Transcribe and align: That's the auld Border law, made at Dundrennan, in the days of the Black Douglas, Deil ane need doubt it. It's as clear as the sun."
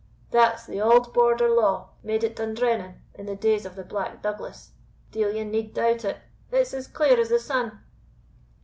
That's 0.31 0.65
the 0.65 0.81
auld 0.81 1.13
Border 1.13 1.47
law, 1.47 1.91
made 2.01 2.23
at 2.23 2.35
Dundrennan, 2.35 3.01
in 3.13 3.27
the 3.27 3.35
days 3.35 3.67
of 3.67 3.75
the 3.75 3.83
Black 3.83 4.23
Douglas, 4.23 4.71
Deil 5.11 5.29
ane 5.37 5.51
need 5.51 5.75
doubt 5.75 6.03
it. 6.05 6.17
It's 6.51 6.73
as 6.73 6.87
clear 6.87 7.19
as 7.19 7.29
the 7.29 7.37
sun." 7.37 7.81